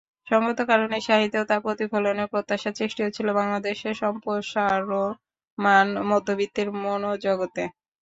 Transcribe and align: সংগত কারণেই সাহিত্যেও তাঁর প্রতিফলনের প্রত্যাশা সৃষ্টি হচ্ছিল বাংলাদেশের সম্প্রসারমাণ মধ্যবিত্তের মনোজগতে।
সংগত 0.27 0.59
কারণেই 0.69 1.03
সাহিত্যেও 1.07 1.47
তাঁর 1.49 1.65
প্রতিফলনের 1.65 2.31
প্রত্যাশা 2.33 2.69
সৃষ্টি 2.77 3.01
হচ্ছিল 3.03 3.27
বাংলাদেশের 3.39 3.93
সম্প্রসারমাণ 4.01 5.87
মধ্যবিত্তের 6.09 6.67
মনোজগতে। 6.83 7.63